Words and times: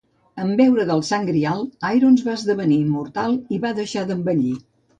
En 0.43 0.53
beure 0.61 0.85
del 0.91 1.03
Sant 1.09 1.27
Grial, 1.27 1.61
Irons 1.99 2.25
va 2.29 2.35
esdevenir 2.39 2.81
immortal 2.89 3.39
i 3.59 3.63
va 3.69 3.77
deixar 3.85 4.09
d'envellir. 4.13 4.59